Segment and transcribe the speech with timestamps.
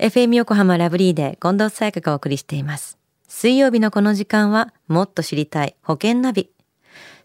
[0.00, 2.96] FM 横浜ラブリーで近藤沙耶香がお送りしています。
[3.28, 6.48] 水曜日のこの時間はもっと知りたい保険ナビ。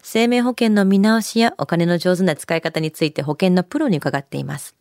[0.02, 4.76] 生命保険の見直しやお金の上手な使い方について保険のプロに伺っています。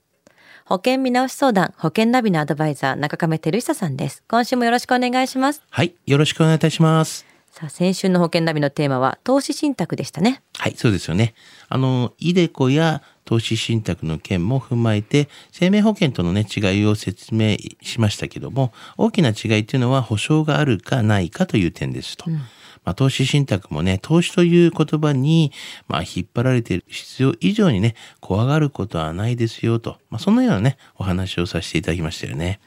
[0.65, 4.25] 保険見直し相談、保険ナビのアドバイザー、中亀照久さんです。
[4.27, 5.63] 今週もよろしくお願いします。
[5.69, 5.95] はい。
[6.05, 7.25] よろしくお願いいたします。
[7.49, 10.41] さあ、先週の保険ナビのテーマは投資信託でしたね。
[10.57, 11.33] はい、そうですよね。
[11.69, 22.29] あの、イデコや投資信託の件も踏まえて、生命保険とのね、違いを説明しましたけども、大きな違いっていうのは保証があるかないかという点ですと。
[22.29, 25.51] まあ、投資信託もね、投資という言葉に、
[25.87, 29.97] まあ、引っ張られている必要以上にね、怖がることはないですよと。
[30.11, 32.59] まあ、そのようなね、お話をさせていただきましたよね。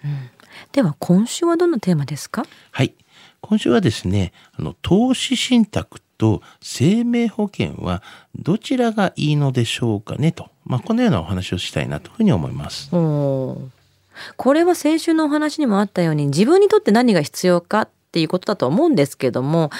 [0.72, 2.44] では、今週はどんなテーマですか？
[2.72, 2.94] はい。
[3.40, 8.02] 今週はですね、あの、投資信託と生命保険は
[8.36, 10.50] どちらがいいのでしょうかねと。
[10.64, 12.90] まあ、このようなお話をしたいなというふうに思います。
[12.90, 19.70] これは先週のお話にもあったように自分にとって何が必要かっていうことだと思うんですけども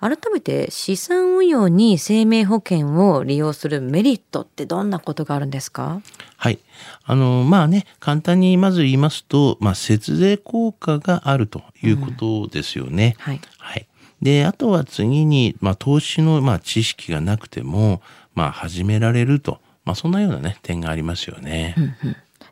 [0.00, 6.02] 改めて資産運用に生命保険を利用するメリットってどんなことがあるんですか？
[6.36, 6.58] はい。
[7.04, 13.14] あの、まあね、簡単にまず言いますと、まあ、節税効果があるということですよね。
[13.18, 13.86] はいはい。
[14.24, 18.00] で、あとは次に、まあ、投資の、まあ、知識がなくても、
[18.34, 19.60] まあ、始められると。
[19.84, 21.74] まあ、そんなようなね、点がありますよね。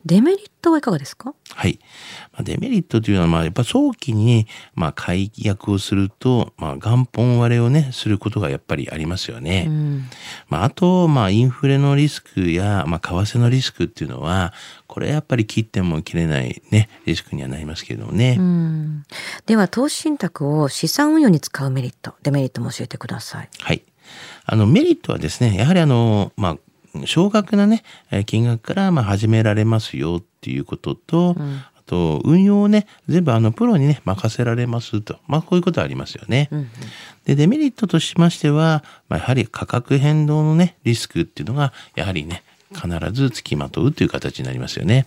[0.04, 1.34] デメリットはいかがですか？
[1.54, 1.78] はい。
[2.32, 9.66] まあ、デメリットというのは、まあ、やっぱ早期に、まあ、解約をすると、まあ、元本割れをね、することがやっぱりありますよね。
[9.68, 10.04] うん
[10.48, 14.52] まあ、あと、まあ、インフレのリスクや、まあ、為替のリスクっていうのは、
[14.86, 18.36] これやっぱり切っても切れないね、リスクにはなりますけれどもね。
[18.38, 19.04] うん
[19.46, 23.82] では投資信託を資産運用に使うメリットデメリットも教えてくださいはい。
[24.44, 26.56] あの、メリットはですね、やはりあの、まあ、
[27.06, 31.36] 少額なね、えー金額からまあ始められますよっていうことと、
[31.74, 35.18] あと、運用をね、全部あの、プロにね、任せられますと。
[35.26, 36.48] まあ、こういうことありますよね。
[37.24, 42.44] で、デメリットとしましては、まあ、やはり価格変動のね、リスクっていうのが、やはりね、
[42.74, 45.06] 必ず付きまとうという形になりますよね。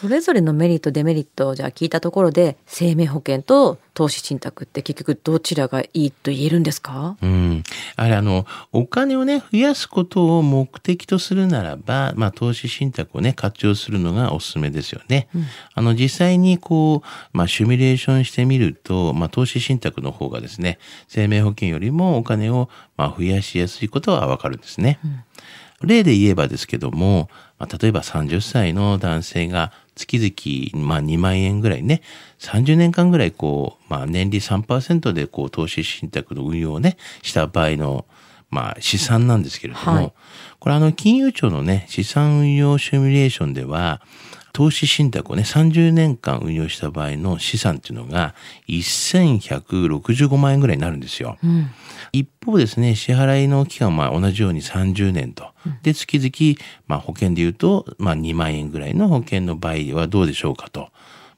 [0.00, 7.18] それぞれのメリットデメリットをじゃあ聞いたところで生命保険と投資信託って結局どちらがいいと言えるんですか？
[7.20, 7.62] うん。
[7.96, 15.28] あれ、あの、お金をね、増やすことを目的とするならば、まあ、投資信託をね、活用するのがおすすめですよね。
[15.74, 20.78] あの、実際にこう、まあ、シミュレーションしてみると、まあ、投資信託の方がですね、
[21.08, 24.98] 生命保険よりもお金を、まあ、増やしやすいことはわかるんですね。
[25.82, 27.28] 例で言えばですけども、
[27.58, 29.72] まあ、例えば30歳の男性が
[30.06, 32.02] 月々、まあ、2万円ぐらいね、
[32.38, 38.06] 30年間ぐらいこう、まあ、年利3%でこう投資信託の運用をね、した場合の、
[38.50, 40.12] まあ、資産なんですけれども、はい。
[40.58, 44.00] これあの、金融庁のね、資産運用シミュレーションでは、
[44.52, 48.34] 投資信託をね、30年間運用した場合の資産っていうのが
[48.68, 51.38] 1165万円ぐらいになるんですよ。
[52.12, 55.50] 一方ですね、支払いの期間は同じように30年と。
[55.82, 60.90] で、月々、まあ保険で言うと、まあ2万円ぐらいの保険の場合はどうでしょうかと。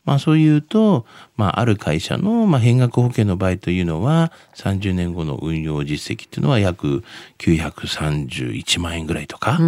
[0.05, 7.05] まあそう言うと、まあある会社の、まあ変額保険の場合というのは、30年後の運用実績っていうのは約
[7.39, 9.59] 931万円ぐらいとか。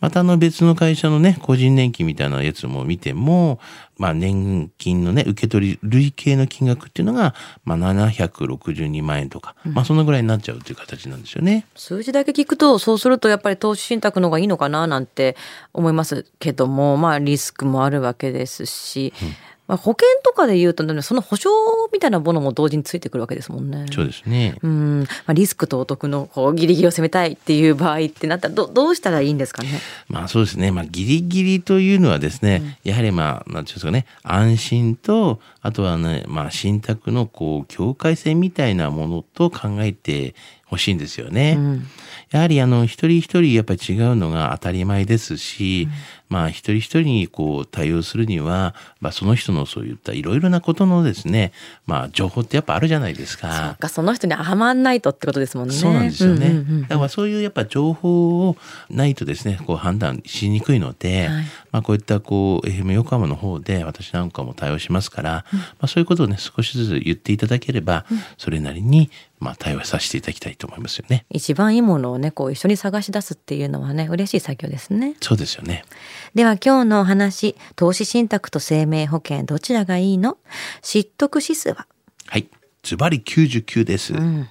[0.00, 3.60] またあの別の会社のね、個人年金みたいなやつも見ても、
[3.96, 7.34] まあ年金のね、受け取り累計の金額っていうのが、
[7.64, 11.66] まあ762万円とか、まあそのぐらいになっちゃうという形なんですよね。
[11.76, 15.36] 数字だけ聞くとそうするとやっぱり投資信託の方がいいのかななんて
[15.72, 19.12] 思いますけどもまあリスクもあるわけですし、
[19.66, 21.50] まあ、保険とかで言うとねその保証
[21.92, 23.86] みたいなものも同時についてくるわけですもんね。
[23.92, 24.56] そうですね。
[24.62, 29.68] うんまあ、リスクとお得のこうギリギリを攻めたいっていう場合ってなったらどどうしたらいいんですかね？
[30.08, 30.70] まあそうですね。
[30.70, 40.34] まあギリギリというのはですね、やはりまあ、なんていうんですかね、安心と、あとはね、まあ信託のこう、境界線みたいなものと考えて
[40.66, 41.58] ほしいんですよね。
[42.30, 45.88] やはりあの、一人一人やっぱり違うのが当たり前ですし、
[46.28, 51.52] まあ一人一人にこう対応するには、まあその人のそういったいろいろなことのですね、
[51.86, 53.48] まあ情報ってやっぱあるじゃないですか。
[53.48, 55.74] なんかその人にはまんないとってことですもんね。
[55.74, 56.46] そうなんですよね。
[56.46, 58.56] うんうんうんだからそういうやっぱ情報を
[58.90, 61.44] ないとですね、こう判断しにくいので、はい
[61.74, 68.06] まあこういったこう FM 横浜の方で私なんかも対応しますから、まあそういうことをね、少しずつ言っていただければ、
[68.38, 69.10] それなりに
[69.40, 71.26] まあ対応させていただきたいと思いますよね。
[71.30, 75.16] 一番いいものをねこう一緒に探し出すっていうのはね嬉しい作業ですね。
[75.20, 75.84] そうですよね。
[76.36, 80.38] では今日のお話投資信託と生命保険どちらがいいの？
[80.80, 81.88] 知得指数は？
[82.28, 82.46] はい。
[82.84, 84.12] ズバリ99です。
[84.12, 84.46] ん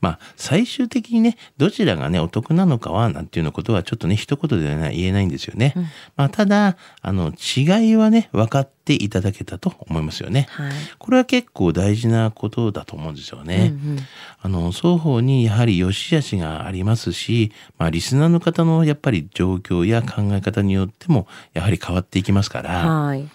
[0.00, 5.74] まあ、最終的にね、どちらがね、お得なのかは、なんていうのことはちょっとね、一言では言えないんですよね。
[6.16, 10.46] まあ、ただ、あの、違いはね、分かっていただけたと思いますよね。
[10.50, 10.72] はい。
[10.98, 13.72] これは結構大事なことだと思うんですよね。
[13.72, 13.98] うんうん
[14.44, 23.26] あの、双方にやはり良し悪しがありますし、まあ、リスナーの方のやっぱり状況や考え方によっても、やはり変わっていきますから、はい。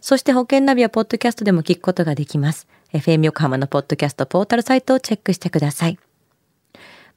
[0.00, 2.66] そして保険ナビはポッドキャストでも聞くことができます。
[2.92, 5.98] FM 横浜のポッドキャストポータルサイトをチェックしてください。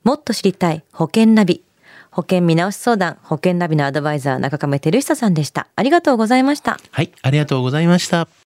[0.03, 1.63] もっと知りたい保険ナビ。
[2.11, 5.67] 保険見直し相談、保険ナビのアドバイザー中亀照久さんでした。
[5.77, 6.77] ありがとうございました。
[6.91, 8.27] はい、ありがとうございました。